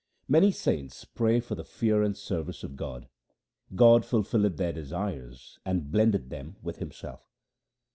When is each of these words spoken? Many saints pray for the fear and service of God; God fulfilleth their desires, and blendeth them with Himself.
Many 0.27 0.49
saints 0.51 1.05
pray 1.05 1.39
for 1.39 1.53
the 1.53 1.63
fear 1.63 2.01
and 2.01 2.17
service 2.17 2.63
of 2.63 2.75
God; 2.75 3.07
God 3.75 4.03
fulfilleth 4.03 4.57
their 4.57 4.73
desires, 4.73 5.59
and 5.63 5.91
blendeth 5.91 6.29
them 6.29 6.55
with 6.63 6.77
Himself. 6.77 7.29